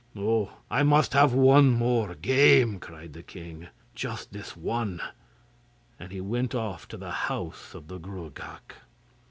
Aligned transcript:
'Oh! 0.17 0.51
I 0.71 0.81
must 0.81 1.13
have 1.13 1.31
one 1.31 1.69
more 1.69 2.15
game,' 2.15 2.79
cried 2.79 3.13
the 3.13 3.21
king; 3.21 3.67
'just 3.93 4.33
this 4.33 4.57
one.' 4.57 4.99
And 5.99 6.11
he 6.11 6.19
went 6.19 6.55
off 6.55 6.87
to 6.87 6.97
the 6.97 7.11
house 7.29 7.75
of 7.75 7.87
the 7.87 7.99
Gruagach. 7.99 8.77